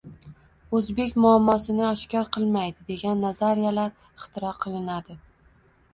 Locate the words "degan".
2.89-3.21